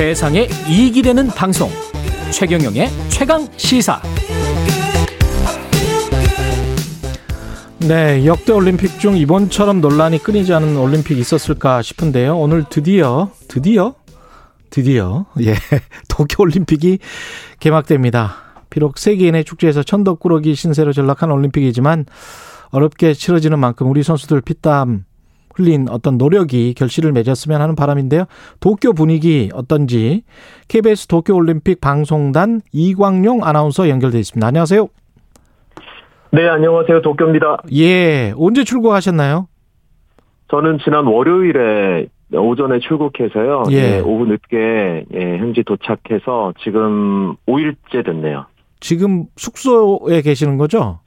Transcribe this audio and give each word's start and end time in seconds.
세상에 0.00 0.48
이익이 0.66 1.02
되는 1.02 1.26
방송. 1.26 1.68
최경영의 2.32 2.88
최강 3.10 3.46
시사. 3.58 4.00
네 7.80 8.24
역대 8.24 8.54
올림픽 8.54 8.98
중 8.98 9.14
이번처럼 9.18 9.82
논란이 9.82 10.22
끊이지 10.22 10.54
않은 10.54 10.78
올림픽 10.78 11.18
있었을까 11.18 11.82
싶은데요. 11.82 12.38
오늘 12.38 12.64
드디어 12.70 13.30
드디어? 13.46 13.94
드디어? 14.70 15.26
예 15.44 15.54
도쿄 16.08 16.44
올림픽이 16.44 16.98
개막됩니다. 17.58 18.36
비록 18.70 18.96
세계인의 18.96 19.44
축제에서 19.44 19.82
천덕꾸러기 19.82 20.54
신세로 20.54 20.94
전락한 20.94 21.30
올림픽이지만 21.30 22.06
어렵게 22.70 23.12
치러지는 23.12 23.58
만큼 23.58 23.90
우리 23.90 24.02
선수들 24.02 24.40
피땀 24.40 25.04
흘린 25.54 25.88
어떤 25.90 26.18
노력이 26.18 26.74
결실을 26.74 27.12
맺었으면 27.12 27.60
하는 27.60 27.74
바람인데요. 27.74 28.24
도쿄 28.60 28.92
분위기 28.92 29.50
어떤지 29.54 30.22
KBS 30.68 31.06
도쿄올림픽 31.06 31.80
방송단 31.80 32.60
이광용 32.72 33.44
아나운서 33.44 33.88
연결돼 33.88 34.18
있습니다. 34.18 34.46
안녕하세요. 34.46 34.88
네, 36.32 36.48
안녕하세요. 36.48 37.02
도쿄입니다. 37.02 37.62
예, 37.74 38.32
언제 38.36 38.62
출국하셨나요? 38.64 39.48
저는 40.50 40.78
지난 40.84 41.06
월요일에 41.06 42.06
오전에 42.32 42.78
출국해서요. 42.78 43.64
예. 43.70 43.96
예, 43.96 44.00
오후 44.00 44.26
늦게 44.26 45.04
예, 45.12 45.38
현지 45.38 45.64
도착해서 45.64 46.54
지금 46.62 47.34
5일째 47.48 48.04
됐네요. 48.04 48.46
지금 48.78 49.24
숙소에 49.36 50.22
계시는 50.22 50.56
거죠? 50.56 51.00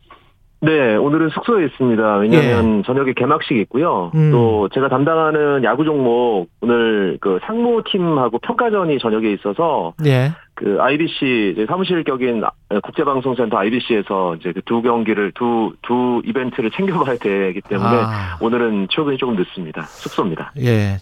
네, 0.64 0.96
오늘은 0.96 1.30
숙소에 1.30 1.66
있습니다. 1.66 2.18
왜냐하면 2.18 2.84
저녁에 2.84 3.12
개막식이 3.14 3.60
있고요. 3.62 4.12
예. 4.16 4.18
음. 4.18 4.32
또 4.32 4.70
제가 4.74 4.88
담당하는 4.88 5.64
야구 5.66 5.84
종목 5.84 6.48
오늘 6.62 7.18
그 7.20 7.40
상무 7.46 7.84
팀하고 7.86 8.40
평가전이 8.40 8.98
저녁에 9.00 9.30
있어서 9.34 9.94
예. 10.06 10.32
그 10.56 10.78
IBC 10.80 11.66
사무실 11.68 12.04
격인 12.04 12.44
국제방송센터 12.84 13.58
IBC에서 13.58 14.36
이제 14.36 14.52
그 14.54 14.62
두 14.66 14.82
경기를 14.82 15.32
두두 15.36 16.22
이벤트를 16.26 16.72
챙겨봐야 16.72 17.18
되기 17.18 17.62
때문에 17.62 17.90
아, 17.90 18.38
오늘은 18.40 18.88
출근이 18.90 19.18
조금 19.18 19.36
늦습니다. 19.36 19.84
숙소입니다. 19.84 20.54
예. 20.62 20.98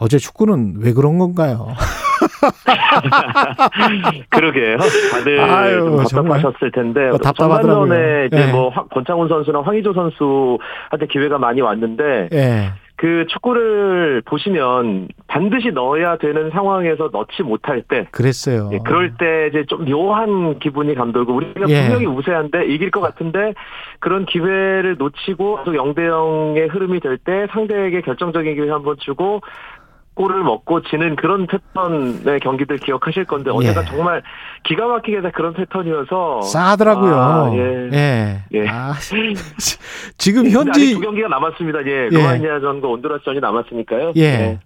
어제 0.00 0.18
축구는 0.18 0.76
왜 0.80 0.92
그런 0.92 1.18
건가요? 1.18 1.68
그러게요. 4.30 4.76
다들 5.12 5.40
아유, 5.40 5.78
좀. 5.78 5.96
답답하셨을 5.98 6.70
텐데 6.72 7.08
어, 7.08 7.18
답답하더라고요. 7.18 7.88
전에 7.88 8.26
이제 8.26 8.48
예. 8.48 8.52
뭐 8.52 8.68
화- 8.70 8.84
권창훈 8.84 9.28
선수나 9.28 9.62
황의조 9.62 9.92
선수한테 9.92 11.06
기회가 11.10 11.38
많이 11.38 11.60
왔는데 11.60 12.28
예. 12.32 12.72
그 12.96 13.26
축구를 13.28 14.22
보시면 14.24 15.08
반드시 15.26 15.72
넣어야 15.72 16.16
되는 16.16 16.50
상황에서 16.50 17.10
넣지 17.12 17.42
못할 17.42 17.82
때 17.82 18.06
그랬어요. 18.12 18.70
예, 18.72 18.78
그럴 18.84 19.14
때 19.18 19.48
이제 19.48 19.64
좀 19.66 19.84
묘한 19.84 20.60
기분이 20.60 20.94
감돌고 20.94 21.34
우리가 21.34 21.66
예. 21.68 21.82
분명히 21.82 22.06
우세한데 22.06 22.66
이길 22.66 22.92
것 22.92 23.00
같은데 23.00 23.52
그런 23.98 24.24
기회를 24.26 24.94
놓치고 24.96 25.64
계속 25.64 25.72
0대 25.72 25.98
0의 26.08 26.72
흐름이 26.72 27.00
될 27.00 27.18
때 27.18 27.46
상대에게 27.50 28.00
결정적인 28.02 28.54
기회 28.54 28.70
한 28.70 28.84
번 28.84 28.96
주고 29.00 29.40
골을 30.14 30.42
먹고 30.42 30.82
지는 30.82 31.16
그런 31.16 31.46
패턴의 31.46 32.40
경기들 32.40 32.78
기억하실 32.78 33.24
건데 33.24 33.50
어제가 33.50 33.82
예. 33.82 33.84
정말 33.86 34.22
기가 34.64 34.86
막히게 34.86 35.22
다 35.22 35.30
그런 35.34 35.54
패턴이어서 35.54 36.42
싸하더라고요. 36.42 37.14
아, 37.14 37.50
예. 37.54 37.90
예. 37.92 38.42
예. 38.52 38.68
아, 38.68 38.94
지금 40.18 40.48
현지 40.48 40.94
두 40.94 41.00
경기가 41.00 41.28
남았습니다. 41.28 41.84
예, 41.86 41.90
예. 41.90 42.08
로마니아전과 42.10 42.88
온두라스전이 42.88 43.40
남았으니까요. 43.40 44.12
예. 44.16 44.22
예. 44.22 44.58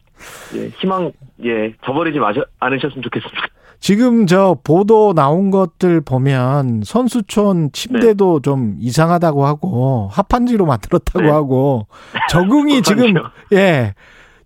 예, 0.55 0.69
희망 0.81 1.13
예 1.45 1.73
저버리지 1.85 2.19
마셔, 2.19 2.45
않으셨으면 2.61 3.03
좋겠습니다. 3.03 3.49
지금 3.81 4.27
저 4.27 4.57
보도 4.65 5.15
나온 5.15 5.53
것들 5.53 6.01
보면 6.01 6.83
선수촌 6.85 7.71
침대도 7.73 8.41
좀 8.41 8.75
이상하다고 8.81 9.47
하고 9.47 10.09
합판지로 10.13 10.67
만들었다고 10.67 11.21
네. 11.21 11.31
하고 11.31 11.87
적응이 12.29 12.83
지금 12.83 13.15
그렇죠. 13.15 13.31
예 13.53 13.95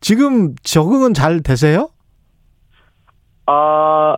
지금 0.02 0.54
적응은 0.62 1.14
잘 1.14 1.42
되세요? 1.42 1.88
아, 3.46 4.16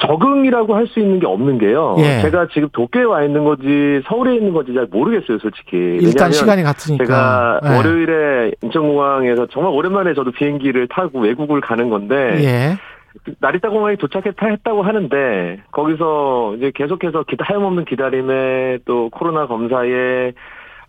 적응이라고 0.00 0.74
할 0.74 0.86
수 0.88 1.00
있는 1.00 1.18
게 1.20 1.26
없는 1.26 1.58
게요. 1.58 1.96
예. 1.98 2.20
제가 2.22 2.48
지금 2.52 2.68
도쿄에 2.72 3.04
와 3.04 3.22
있는 3.24 3.44
건지 3.44 4.02
서울에 4.06 4.34
있는 4.36 4.52
건지 4.52 4.72
잘 4.74 4.86
모르겠어요, 4.86 5.38
솔직히. 5.38 5.98
일단 6.00 6.30
시간이 6.32 6.62
같으니까 6.62 7.04
제가 7.04 7.60
예. 7.64 7.76
월요일에 7.76 8.52
인천공항에서 8.62 9.46
정말 9.46 9.72
오랜만에 9.72 10.14
저도 10.14 10.32
비행기를 10.32 10.88
타고 10.88 11.20
외국을 11.20 11.60
가는 11.60 11.88
건데 11.90 12.14
예. 12.42 12.76
나리타 13.40 13.70
공항에 13.70 13.96
도착했다 13.96 14.46
했다고 14.46 14.82
하는데 14.82 15.60
거기서 15.72 16.54
이제 16.56 16.70
계속해서 16.74 17.24
기다 17.24 17.44
하염없는 17.48 17.84
기다림에 17.84 18.78
또 18.84 19.10
코로나 19.10 19.46
검사에 19.48 20.32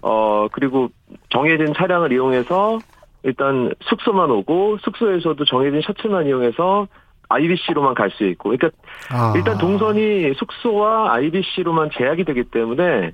어 0.03 0.47
그리고 0.51 0.89
정해진 1.29 1.73
차량을 1.75 2.11
이용해서 2.11 2.77
일단 3.23 3.71
숙소만 3.81 4.31
오고 4.31 4.77
숙소에서도 4.81 5.43
정해진 5.45 5.81
셔틀만 5.81 6.27
이용해서 6.27 6.87
IBC로만 7.29 7.93
갈 7.93 8.09
수 8.11 8.25
있고 8.25 8.49
그러니까 8.49 8.69
아. 9.09 9.33
일단 9.35 9.57
동선이 9.57 10.33
숙소와 10.35 11.13
IBC로만 11.13 11.89
제약이 11.93 12.25
되기 12.25 12.43
때문에 12.43 13.11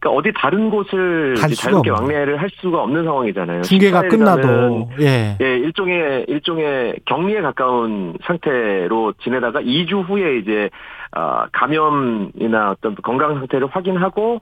그러니까 0.00 0.18
어디 0.18 0.32
다른 0.34 0.70
곳을 0.70 1.34
자유롭게. 1.36 1.90
왕래를 1.90 2.40
할 2.40 2.48
수가 2.54 2.82
없는 2.82 3.04
상황이잖아요. 3.04 3.62
중계가 3.62 4.02
14일이라는 4.02 4.08
끝나도 4.10 4.90
예. 5.00 5.36
예, 5.42 5.56
일종의 5.58 6.24
일종의 6.28 7.00
격리에 7.04 7.42
가까운 7.42 8.16
상태로 8.24 9.12
지내다가 9.22 9.60
2주 9.60 10.08
후에 10.08 10.38
이제 10.38 10.70
아, 11.12 11.46
감염이나 11.52 12.70
어떤 12.70 12.94
건강 12.94 13.34
상태를 13.34 13.66
확인하고 13.66 14.40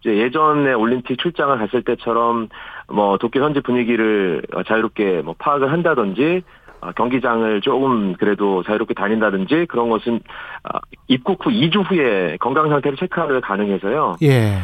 이제 0.00 0.16
예전에 0.16 0.72
올림픽 0.72 1.18
출장을 1.18 1.58
갔을 1.58 1.82
때처럼 1.82 2.48
뭐 2.88 3.18
도쿄 3.18 3.42
현지 3.42 3.60
분위기를 3.60 4.42
자유롭게 4.66 5.22
뭐 5.22 5.34
파악을 5.38 5.72
한다든지 5.72 6.42
아, 6.80 6.92
경기장을 6.92 7.60
조금 7.62 8.14
그래도 8.14 8.62
자유롭게 8.62 8.94
다닌다든지 8.94 9.66
그런 9.68 9.88
것은 9.88 10.20
아, 10.62 10.78
입국 11.08 11.44
후 11.44 11.50
2주 11.50 11.90
후에 11.90 12.36
건강 12.38 12.68
상태를 12.68 12.96
체크하는 12.98 13.40
가능해서요. 13.40 14.16
예. 14.22 14.58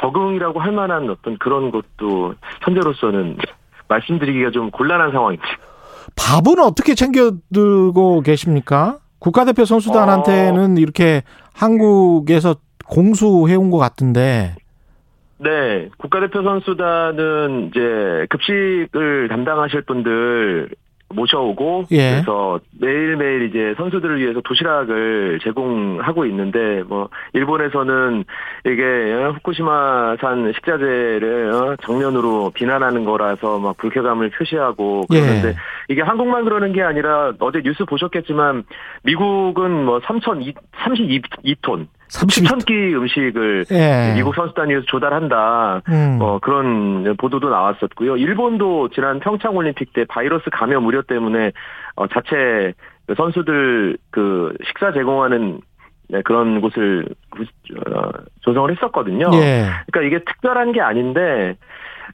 적응이라고 0.00 0.60
할 0.60 0.72
만한 0.72 1.08
어떤 1.10 1.38
그런 1.38 1.70
것도 1.70 2.34
현재로서는 2.62 3.36
말씀드리기가 3.88 4.50
좀 4.50 4.70
곤란한 4.70 5.12
상황입니다. 5.12 5.48
밥은 6.16 6.58
어떻게 6.58 6.94
챙겨 6.94 7.32
들고 7.52 8.22
계십니까? 8.22 8.98
국가대표 9.18 9.64
선수단한테는 9.64 10.78
이렇게 10.78 11.22
한국에서 11.54 12.56
공수해온 12.86 13.70
것 13.70 13.78
같은데 13.78 14.54
네, 15.38 15.88
국가대표 15.98 16.42
선수단은 16.42 17.70
이제 17.70 18.26
급식을 18.28 19.28
담당하실 19.28 19.82
분들 19.82 20.70
모셔오고 21.10 21.84
예. 21.92 22.10
그래서 22.12 22.60
매일매일 22.78 23.48
이제 23.48 23.74
선수들을 23.76 24.20
위해서 24.20 24.40
도시락을 24.42 25.38
제공하고 25.42 26.26
있는데 26.26 26.82
뭐 26.86 27.08
일본에서는 27.32 28.24
이게 28.66 28.82
어, 29.14 29.30
후쿠시마산 29.32 30.52
식자재를 30.54 31.50
어, 31.52 31.76
정면으로 31.82 32.50
비난하는 32.50 33.04
거라서 33.04 33.58
막 33.58 33.76
불쾌감을 33.78 34.30
표시하고 34.30 35.06
그러는데 35.08 35.48
예. 35.48 35.54
이게 35.88 36.02
한국만 36.02 36.44
그러는 36.44 36.72
게 36.72 36.82
아니라 36.82 37.32
어제 37.38 37.62
뉴스 37.62 37.84
보셨겠지만 37.84 38.64
미국은 39.04 39.84
뭐 39.86 40.00
3천 40.00 40.54
32톤 40.72 41.86
32 42.08 42.44
10천 42.44 42.66
끼 42.66 42.72
음식을 42.94 43.64
예. 43.70 44.12
미국 44.14 44.34
선수단이 44.34 44.70
위해서 44.70 44.86
조달한다. 44.86 45.82
음. 45.88 46.18
어, 46.20 46.38
그런 46.40 47.14
보도도 47.16 47.48
나왔었고요. 47.50 48.16
일본도 48.16 48.88
지난 48.90 49.20
평창 49.20 49.56
올림픽 49.56 49.92
때 49.92 50.04
바이러스 50.08 50.44
감염 50.50 50.86
우려 50.86 51.02
때문에 51.02 51.52
어, 51.96 52.06
자체 52.08 52.72
그 53.06 53.14
선수들 53.16 53.96
그 54.10 54.54
식사 54.66 54.92
제공하는 54.92 55.60
네, 56.10 56.22
그런 56.22 56.60
곳을 56.62 57.06
구- 57.30 57.42
어, 57.42 58.10
조성을 58.40 58.70
했었거든요. 58.74 59.28
예. 59.34 59.66
그러니까 59.92 60.02
이게 60.16 60.24
특별한 60.24 60.72
게 60.72 60.80
아닌데 60.80 61.56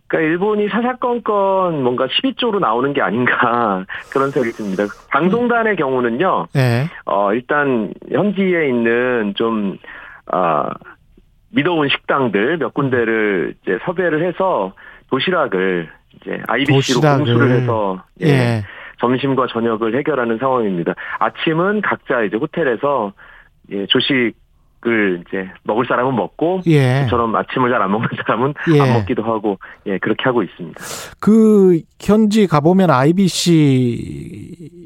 그러니까 0.06 0.30
일본이 0.30 0.68
사사건건 0.68 1.82
뭔가 1.82 2.06
12조로 2.06 2.58
나오는 2.60 2.92
게 2.92 3.00
아닌가 3.00 3.84
그런 4.12 4.30
생각이 4.30 4.54
듭니다. 4.54 4.84
방송단의 5.10 5.76
경우는요. 5.76 6.46
예. 6.56 6.88
어, 7.06 7.32
일단, 7.32 7.92
현지에 8.10 8.68
있는 8.68 9.34
좀, 9.36 9.78
아, 10.26 10.68
믿어온 11.50 11.88
식당들 11.88 12.58
몇 12.58 12.74
군데를 12.74 13.54
이제 13.62 13.78
섭외를 13.84 14.26
해서 14.26 14.72
도시락을 15.10 15.88
이제 16.16 16.40
IBC로 16.46 16.76
도시락을. 16.76 17.24
공수를 17.24 17.50
해서 17.50 18.02
예, 18.22 18.26
예. 18.26 18.62
점심과 19.00 19.46
저녁을 19.48 19.96
해결하는 19.96 20.38
상황입니다. 20.38 20.94
아침은 21.18 21.80
각자 21.82 22.22
이제 22.22 22.36
호텔에서 22.36 23.12
예, 23.70 23.86
조식 23.86 24.34
을 24.86 25.22
이제 25.26 25.48
먹을 25.62 25.86
사람은 25.86 26.14
먹고 26.14 26.60
예. 26.66 27.04
저처럼 27.04 27.34
아침을 27.34 27.70
잘 27.70 27.80
안 27.80 27.90
먹는 27.90 28.08
사람은 28.26 28.54
예. 28.74 28.80
안 28.80 28.92
먹기도 28.92 29.22
하고 29.22 29.58
예 29.86 29.96
그렇게 29.98 30.24
하고 30.24 30.42
있습니다. 30.42 30.78
그 31.20 31.80
현지 32.00 32.46
가보면 32.46 32.90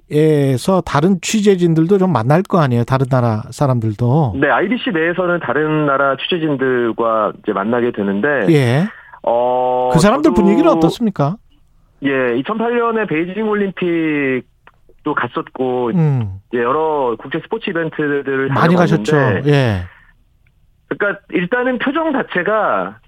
IBC에서 0.08 0.80
다른 0.82 1.18
취재진들도 1.20 1.98
좀 1.98 2.12
만날 2.12 2.42
거 2.42 2.60
아니에요. 2.60 2.84
다른 2.84 3.06
나라 3.10 3.42
사람들도. 3.50 4.34
네, 4.40 4.48
IBC 4.48 4.90
내에서는 4.92 5.40
다른 5.40 5.86
나라 5.86 6.16
취재진들과 6.16 7.32
이제 7.42 7.52
만나게 7.52 7.90
되는데 7.92 8.28
예. 8.50 8.86
어, 9.22 9.90
그 9.92 9.98
사람들 9.98 10.32
분위기는 10.32 10.70
어떻습니까? 10.70 11.36
예, 12.04 12.10
2008년에 12.10 13.08
베이징 13.08 13.48
올림픽 13.48 14.42
도 15.08 15.14
갔었고 15.14 15.90
음. 15.94 16.40
여러 16.52 17.16
국제 17.18 17.40
스포츠 17.40 17.70
이벤트들을 17.70 18.48
많이 18.48 18.74
가셨죠. 18.74 19.16
예. 19.46 19.86
그러니까 20.88 21.20
일단은 21.30 21.78
표정 21.78 22.12
자체가 22.12 22.98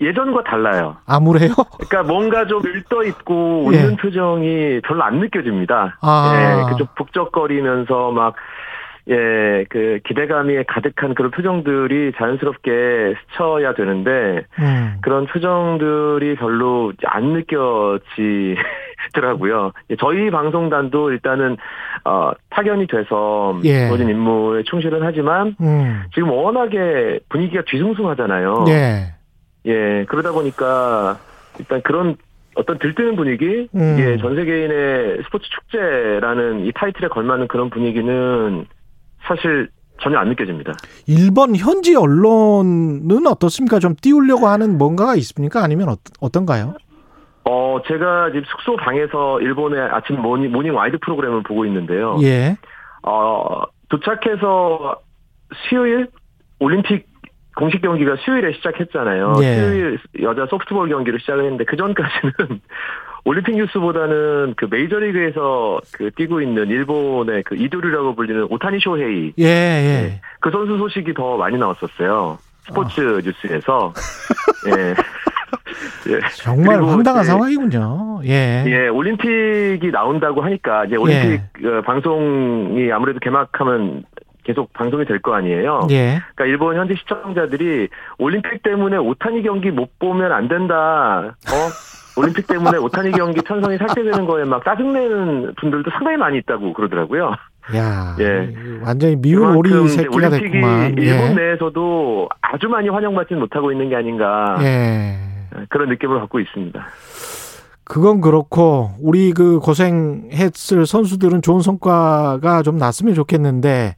예전과 0.00 0.44
달라요. 0.44 0.96
아무래요? 1.06 1.52
그러니까 1.78 2.02
뭔가 2.02 2.46
좀 2.46 2.62
일떠 2.64 3.04
있고 3.04 3.70
예. 3.72 3.78
웃는 3.78 3.96
표정이 3.96 4.80
별로 4.82 5.02
안 5.02 5.18
느껴집니다. 5.20 5.98
아. 6.00 6.32
예, 6.34 6.72
그좀 6.72 6.86
북적거리면서 6.96 8.10
막 8.12 8.34
예, 9.10 9.66
그 9.68 10.00
기대감이 10.06 10.64
가득한 10.64 11.14
그런 11.14 11.30
표정들이 11.30 12.12
자연스럽게 12.16 13.14
스쳐야 13.32 13.74
되는데 13.74 14.46
음. 14.58 14.96
그런 15.02 15.26
표정들이 15.26 16.36
별로 16.36 16.92
안 17.04 17.34
느껴지 17.34 18.56
더라고요. 19.12 19.72
예, 19.90 19.96
저희 20.00 20.30
방송단도 20.30 21.10
일단은 21.10 21.56
어 22.04 22.32
파견이 22.50 22.86
돼서 22.86 23.58
예. 23.64 23.88
주어진 23.88 24.08
임무에 24.08 24.62
충실은 24.64 25.00
하지만 25.02 25.56
음. 25.60 26.02
지금 26.14 26.30
워낙에 26.30 27.20
분위기가 27.28 27.62
뒤숭숭하잖아요. 27.66 28.64
예. 28.68 29.14
예, 29.66 30.04
그러다 30.08 30.32
보니까 30.32 31.18
일단 31.58 31.82
그런 31.82 32.16
어떤 32.56 32.78
들뜨는 32.78 33.16
분위기, 33.16 33.68
음. 33.74 33.96
이게 33.98 34.16
전 34.18 34.36
세계인의 34.36 35.22
스포츠 35.24 35.48
축제라는 35.50 36.66
이 36.66 36.72
타이틀에 36.72 37.08
걸맞는 37.08 37.48
그런 37.48 37.70
분위기는 37.70 38.66
사실 39.26 39.68
전혀 40.00 40.18
안 40.18 40.28
느껴집니다. 40.28 40.72
일본 41.06 41.56
현지 41.56 41.94
언론은 41.96 43.26
어떻습니까? 43.26 43.78
좀 43.78 43.94
띄우려고 44.00 44.48
하는 44.48 44.76
뭔가가 44.76 45.14
있습니까? 45.16 45.62
아니면 45.62 45.88
어, 45.88 45.96
어떤가요? 46.20 46.74
어, 47.44 47.78
제가 47.86 48.30
지금 48.30 48.42
숙소 48.46 48.76
방에서 48.76 49.40
일본의 49.40 49.80
아침 49.80 50.20
morning, 50.20 50.50
morning 50.50 50.74
wide 50.74 50.98
프로그램을 50.98 51.42
보고 51.42 51.66
있는데요. 51.66 52.16
예. 52.22 52.56
어, 53.02 53.62
도착해서 53.88 54.96
수요일 55.68 56.08
올림픽 56.58 57.06
공식 57.56 57.82
경기가 57.82 58.16
수요일에 58.16 58.52
시작했잖아요. 58.54 59.34
예. 59.42 59.54
수요일 59.56 59.98
여자 60.22 60.46
소프트볼 60.46 60.88
경기를 60.88 61.20
시작을 61.20 61.44
했는데 61.44 61.64
그 61.64 61.76
전까지는 61.76 62.32
올림픽 63.26 63.56
뉴스보다는 63.56 64.54
그 64.56 64.66
메이저리그에서 64.70 65.80
그 65.92 66.10
뛰고 66.10 66.40
있는 66.40 66.68
일본의 66.68 67.42
그 67.44 67.56
이도류라고 67.56 68.14
불리는 68.14 68.48
오타니 68.50 68.80
쇼헤이 68.80 69.34
예, 69.38 69.44
예. 69.44 70.20
그 70.40 70.50
선수 70.50 70.76
소식이 70.76 71.14
더 71.14 71.36
많이 71.36 71.56
나왔었어요. 71.56 72.38
스포츠 72.66 73.00
아. 73.00 73.20
뉴스에서. 73.22 73.92
예. 74.68 74.94
예. 76.10 76.18
정말 76.36 76.82
황당한 76.82 77.24
상황이군요. 77.24 78.20
예. 78.26 78.64
예, 78.66 78.88
올림픽이 78.88 79.90
나온다고 79.92 80.42
하니까 80.42 80.84
이제 80.86 80.96
올림픽 80.96 81.40
어, 81.64 81.82
방송이 81.84 82.90
아무래도 82.92 83.18
개막하면 83.20 84.04
계속 84.44 84.72
방송이 84.74 85.04
될 85.06 85.20
거 85.20 85.34
아니에요. 85.34 85.86
예. 85.90 86.20
그러니까 86.34 86.44
일본 86.46 86.76
현지 86.76 86.94
시청자들이 86.96 87.88
올림픽 88.18 88.62
때문에 88.62 88.96
오타니 88.98 89.42
경기 89.42 89.70
못 89.70 89.98
보면 89.98 90.32
안 90.32 90.48
된다. 90.48 91.34
어? 91.48 91.54
올림픽 92.20 92.46
때문에 92.46 92.78
오타니 92.78 93.10
경기 93.12 93.40
편성이 93.40 93.76
삭제되는 93.78 94.24
거에 94.26 94.44
막 94.44 94.64
짜증내는 94.64 95.54
분들도 95.58 95.90
상당히 95.90 96.16
많이 96.16 96.38
있다고 96.38 96.72
그러더라고요. 96.74 97.34
야. 97.74 98.14
예. 98.20 98.54
완전히 98.84 99.16
미운 99.16 99.56
오리 99.56 99.70
새끼가 99.88 100.14
올림픽이 100.14 100.50
됐구만. 100.52 100.94
일본 100.98 101.30
예. 101.30 101.34
내에서도 101.34 102.28
아주 102.42 102.68
많이 102.68 102.88
환영받지 102.90 103.34
못하고 103.34 103.72
있는 103.72 103.88
게 103.88 103.96
아닌가 103.96 104.58
예. 104.60 105.16
그런 105.68 105.88
느낌을 105.88 106.20
갖고 106.20 106.40
있습니다. 106.40 106.86
그건 107.84 108.20
그렇고 108.20 108.90
우리 109.00 109.32
그 109.32 109.58
고생했을 109.60 110.86
선수들은 110.86 111.42
좋은 111.42 111.60
성과가 111.60 112.62
좀 112.62 112.78
났으면 112.78 113.14
좋겠는데 113.14 113.96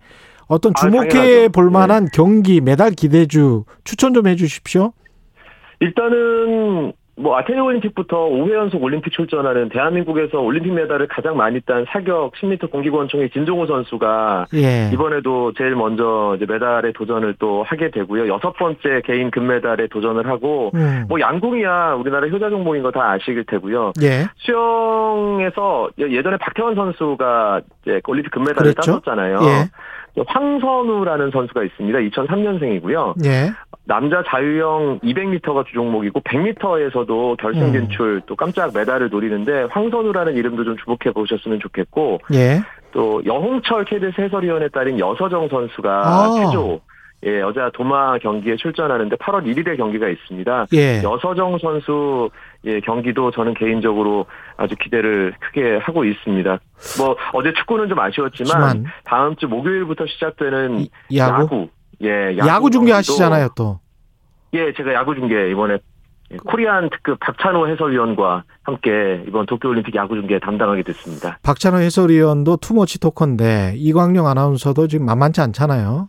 어떤 0.48 0.72
아, 0.76 0.80
주목해 0.80 1.08
당연하죠. 1.08 1.48
볼 1.50 1.70
만한 1.70 2.08
경기 2.12 2.60
메달 2.60 2.90
기대주 2.90 3.64
추천 3.84 4.12
좀 4.14 4.26
해주십시오. 4.26 4.92
일단은 5.80 6.92
뭐 7.18 7.38
아테네 7.38 7.60
올림픽부터 7.60 8.28
5회 8.28 8.52
연속 8.52 8.82
올림픽 8.82 9.10
출전하는 9.12 9.70
대한민국에서 9.70 10.38
올림픽 10.40 10.72
메달을 10.74 11.08
가장 11.08 11.34
많이 11.36 11.60
딴 11.62 11.86
사격 11.88 12.32
10m 12.34 12.70
공기권총의 12.70 13.30
진종호 13.30 13.66
선수가 13.66 14.46
예. 14.54 14.90
이번에도 14.92 15.52
제일 15.54 15.74
먼저 15.76 16.34
이제 16.36 16.44
메달에 16.46 16.92
도전을 16.92 17.36
또 17.38 17.62
하게 17.62 17.90
되고요. 17.90 18.28
여섯 18.28 18.52
번째 18.52 19.00
개인 19.06 19.30
금메달에 19.30 19.86
도전을 19.88 20.26
하고 20.28 20.70
음. 20.74 21.06
뭐 21.08 21.18
양궁이야 21.18 21.94
우리나라 21.94 22.26
효자 22.28 22.50
종목인 22.50 22.82
거 22.82 22.90
다 22.90 23.12
아실 23.12 23.44
테고요. 23.46 23.92
예. 24.02 24.26
수영에서 24.36 25.90
예- 26.00 26.10
예전에 26.10 26.36
박태원 26.38 26.74
선수가 26.74 27.60
이제 27.82 28.00
올림픽 28.06 28.30
금메달을 28.30 28.72
그랬죠? 28.74 29.00
땄었잖아요. 29.00 29.38
예. 29.42 29.68
황선우라는 30.26 31.30
선수가 31.30 31.64
있습니다. 31.64 31.98
2003년생이고요. 31.98 33.24
예. 33.24 33.52
남자 33.84 34.22
자유형 34.26 35.00
200m가 35.02 35.66
주종목이고 35.66 36.20
100m에서도 36.20 37.36
결승 37.36 37.62
음. 37.62 37.72
진출 37.72 38.20
또 38.26 38.34
깜짝 38.34 38.72
메달을 38.74 39.10
노리는데 39.10 39.68
황선우라는 39.70 40.36
이름도 40.36 40.64
좀 40.64 40.76
주목해 40.76 41.12
보셨으면 41.14 41.60
좋겠고 41.60 42.18
예. 42.34 42.60
또 42.92 43.22
여홍철 43.24 43.84
KBS 43.84 44.20
해설위원에 44.20 44.68
따른 44.68 44.98
여서정 44.98 45.48
선수가 45.48 45.90
아. 45.90 46.30
체조 46.34 46.80
예, 47.26 47.40
여자 47.40 47.70
도마 47.74 48.18
경기에 48.18 48.54
출전하는데 48.56 49.16
8월 49.16 49.44
1일에 49.44 49.76
경기가 49.76 50.08
있습니다. 50.08 50.66
예. 50.74 51.02
여서정 51.02 51.58
선수 51.58 52.30
예, 52.64 52.78
경기도 52.80 53.30
저는 53.32 53.54
개인적으로 53.54 54.26
아주 54.56 54.74
기대를 54.80 55.34
크게 55.40 55.78
하고 55.82 56.04
있습니다. 56.04 56.58
뭐 56.98 57.16
어제 57.32 57.52
축구는 57.52 57.88
좀 57.88 57.98
아쉬웠지만 57.98 58.84
다음 59.04 59.34
주 59.36 59.48
목요일부터 59.48 60.06
시작되는 60.06 60.80
이- 60.80 60.90
야구 61.16 61.42
야구 61.42 61.68
예, 62.02 62.36
야구, 62.38 62.48
야구 62.48 62.70
중계하시잖아요 62.70 63.48
또. 63.56 63.80
예, 64.52 64.72
제가 64.74 64.94
야구 64.94 65.14
중계 65.14 65.50
이번에 65.50 65.78
코리안 66.44 66.90
특급 66.90 67.18
박찬호 67.20 67.68
해설위원과 67.68 68.44
함께 68.62 69.22
이번 69.28 69.46
도쿄올림픽 69.46 69.94
야구 69.94 70.14
중계 70.16 70.38
담당하게 70.38 70.82
됐습니다. 70.82 71.38
박찬호 71.42 71.78
해설위원도 71.78 72.56
투머치 72.58 72.98
토커인데 73.00 73.74
이광용 73.76 74.26
아나운서도 74.26 74.88
지금 74.88 75.06
만만치 75.06 75.40
않잖아요. 75.40 76.08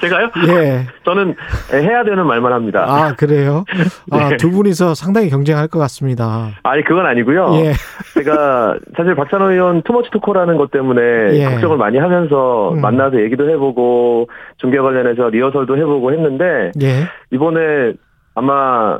제가요? 0.00 0.30
예. 0.48 0.86
저는 1.04 1.34
해야 1.72 2.04
되는 2.04 2.26
말만 2.26 2.52
합니다. 2.52 2.84
아 2.86 3.14
그래요? 3.14 3.64
아, 4.10 4.30
네. 4.30 4.36
두 4.36 4.50
분이서 4.50 4.94
상당히 4.94 5.28
경쟁할 5.30 5.68
것 5.68 5.78
같습니다. 5.80 6.50
아니 6.62 6.84
그건 6.84 7.06
아니고요. 7.06 7.54
예. 7.56 7.72
제가 8.14 8.76
사실 8.96 9.14
박찬호 9.14 9.50
의원 9.52 9.82
투머치 9.82 10.10
토커라는 10.10 10.56
것 10.56 10.70
때문에 10.70 11.00
예. 11.38 11.44
걱정을 11.44 11.76
많이 11.76 11.98
하면서 11.98 12.72
음. 12.72 12.80
만나서 12.80 13.20
얘기도 13.20 13.48
해보고 13.50 14.28
중계 14.58 14.78
관련해서 14.78 15.28
리허설도 15.30 15.76
해보고 15.76 16.12
했는데 16.12 16.72
예. 16.82 17.06
이번에 17.30 17.94
아마 18.34 18.98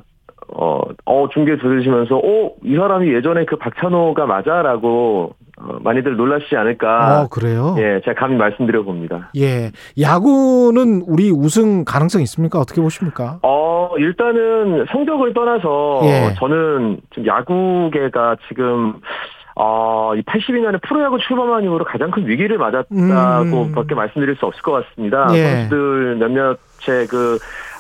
어, 0.48 0.80
어 1.04 1.28
중계 1.32 1.56
들으시면서 1.58 2.16
어 2.16 2.46
이 2.66 2.74
사람이 2.76 3.12
예전에 3.12 3.44
그 3.44 3.56
박찬호가 3.56 4.26
맞아 4.26 4.60
라고 4.62 5.34
어, 5.58 5.78
많이들 5.80 6.16
놀라시지 6.16 6.56
않을까. 6.56 7.22
어 7.22 7.28
그래요? 7.28 7.75
예, 7.78 8.00
제가 8.04 8.20
감히 8.20 8.36
말씀드려 8.36 8.82
봅니다. 8.82 9.30
예. 9.36 9.72
야구는 10.00 11.02
우리 11.06 11.30
우승 11.30 11.84
가능성 11.84 12.20
있습니까? 12.22 12.58
어떻게 12.58 12.80
보십니까? 12.80 13.38
어, 13.42 13.90
일단은 13.98 14.86
성적을 14.90 15.32
떠나서 15.32 16.00
예. 16.04 16.34
저는 16.38 17.00
지금 17.14 17.26
야구계가 17.26 18.36
지금 18.48 19.00
어, 19.58 20.12
이 20.14 20.22
82년에 20.22 20.82
프로야구 20.82 21.18
출범한 21.18 21.64
이후로 21.64 21.86
가장 21.86 22.10
큰 22.10 22.26
위기를 22.26 22.58
맞았다고 22.58 22.94
음. 22.94 23.72
밖에 23.75 23.94
말씀드릴 23.94 24.36
수 24.36 24.44
없을 24.44 24.60
것 24.60 24.72
같습니다. 24.72 25.28
예. 25.32 25.44
선수들 25.44 26.16
몇몇의 26.16 27.06
그 27.08 27.38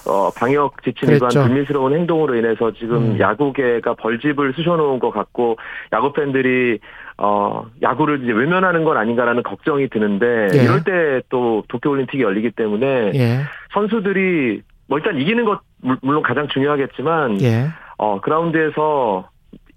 어, 0.08 0.30
방역 0.30 0.82
지침 0.84 1.08
위반 1.08 1.28
그랬죠. 1.28 1.42
불미스러운 1.42 1.92
행동으로 1.94 2.36
인해서 2.36 2.70
지금 2.72 2.96
음. 2.96 3.20
야구계가 3.20 3.94
벌집을 3.94 4.54
쑤셔놓은 4.54 5.00
것 5.00 5.10
같고 5.10 5.58
야구 5.92 6.12
팬들이 6.12 6.78
어 7.18 7.64
야구를 7.82 8.22
이제 8.22 8.32
외면하는 8.32 8.84
건 8.84 8.96
아닌가라는 8.98 9.42
걱정이 9.42 9.88
드는데 9.88 10.48
예. 10.54 10.62
이럴 10.64 10.84
때 10.84 11.22
또 11.30 11.64
도쿄올림픽이 11.68 12.22
열리기 12.22 12.50
때문에 12.50 13.12
예. 13.14 13.40
선수들이 13.72 14.60
뭐 14.88 14.98
일단 14.98 15.18
이기는 15.18 15.44
것 15.46 15.60
물- 15.80 15.96
물론 16.02 16.22
가장 16.22 16.46
중요하겠지만 16.48 17.40
예. 17.42 17.68
어 17.96 18.20
그라운드에서 18.20 19.28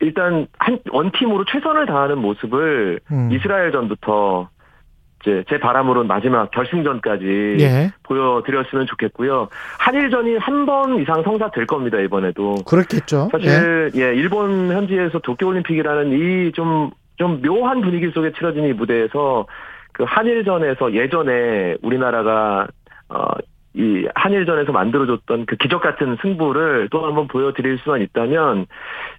일단 0.02 0.48
한 0.58 0.80
원팀으로 0.92 1.46
최선을 1.46 1.86
다하는 1.86 2.18
모습을 2.20 3.00
음. 3.12 3.30
이스라엘전부터 3.32 4.50
이제 5.22 5.44
제 5.50 5.60
바람으로 5.60 6.06
마지막 6.06 6.50
결승전까지 6.52 7.58
예. 7.60 7.92
보여드렸으면 8.04 8.86
좋겠고요. 8.86 9.50
한일전이 9.80 10.38
한 10.38 10.66
번 10.66 11.02
이상 11.02 11.24
성사될 11.24 11.66
겁니다 11.68 12.00
이번에도. 12.00 12.56
그렇겠죠. 12.66 13.30
사실 13.32 13.92
예, 13.96 14.14
일본 14.16 14.72
현지에서 14.72 15.20
도쿄올림픽이라는 15.20 16.12
이 16.14 16.52
좀 16.54 16.92
좀 17.20 17.42
묘한 17.42 17.82
분위기 17.82 18.10
속에 18.12 18.32
치러진 18.32 18.66
이 18.66 18.74
무대에서 18.74 19.46
그 19.92 20.04
한일전에서 20.04 20.94
예전에 20.94 21.76
우리나라가 21.84 22.68
어 23.10 23.28
이 23.76 24.08
한일전에서 24.16 24.72
만들어줬던 24.72 25.46
그 25.46 25.56
기적 25.56 25.82
같은 25.82 26.18
승부를 26.22 26.90
또 26.92 27.06
한번 27.06 27.28
보여드릴 27.28 27.78
수만 27.84 28.02
있다면 28.02 28.66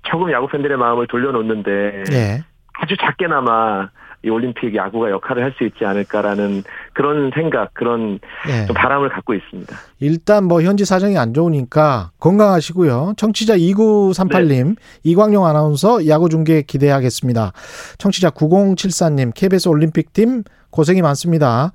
조금 0.02 0.32
야구 0.32 0.48
팬들의 0.48 0.76
마음을 0.76 1.06
돌려놓는데 1.06 2.04
예. 2.12 2.44
아주 2.74 2.96
작게나마 2.96 3.88
이 4.24 4.28
올림픽 4.28 4.74
야구가 4.74 5.10
역할을 5.10 5.42
할 5.42 5.50
수 5.60 5.64
있지 5.64 5.84
않을까라는 5.84 6.62
그런 6.92 7.30
생각, 7.34 7.74
그런 7.74 8.20
예. 8.48 8.66
좀 8.66 8.74
바람을 8.74 9.08
갖고 9.08 9.34
있습니다. 9.34 9.76
일단 9.98 10.44
뭐 10.44 10.62
현지 10.62 10.84
사정이 10.84 11.18
안 11.18 11.34
좋으니까 11.34 12.12
건강하시고요. 12.20 13.14
청취자 13.16 13.56
2938님, 13.56 14.76
이광용 15.02 15.46
아나운서 15.46 16.06
야구 16.06 16.28
중계 16.28 16.62
기대하겠습니다. 16.62 17.52
청취자 17.98 18.30
9074님, 18.30 19.32
KBS 19.34 19.68
올림픽팀 19.68 20.44
고생이 20.70 21.02
많습니다. 21.02 21.72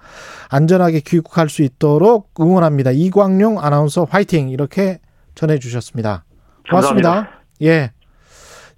안전하게 0.49 1.01
귀국할 1.01 1.49
수 1.49 1.63
있도록 1.63 2.31
응원합니다. 2.39 2.91
이광용 2.91 3.59
아나운서 3.59 4.05
화이팅! 4.09 4.49
이렇게 4.49 4.99
전해주셨습니다. 5.35 6.23
고맙습니다. 6.69 7.09
감사합니다. 7.09 7.41
예. 7.63 7.91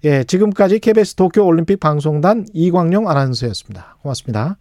예, 0.04 0.24
지금까지 0.24 0.78
KBS 0.78 1.14
도쿄 1.14 1.44
올림픽 1.44 1.80
방송단 1.80 2.46
이광용 2.52 3.08
아나운서였습니다. 3.08 3.96
고맙습니다. 4.02 4.58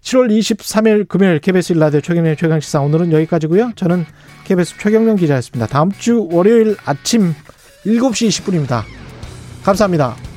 7월 0.00 0.30
23일 0.30 1.08
금요일 1.08 1.40
KBS 1.40 1.72
일라디오 1.72 2.00
최경련의 2.00 2.36
최강 2.36 2.60
시사 2.60 2.80
오늘은 2.80 3.12
여기까지고요. 3.12 3.72
저는 3.74 4.04
KBS 4.44 4.78
최경련 4.78 5.16
기자였습니다. 5.16 5.66
다음 5.66 5.90
주 5.90 6.28
월요일 6.30 6.76
아침 6.84 7.34
7시 7.84 8.28
20분입니다. 8.28 8.82
감사합니다. 9.64 10.27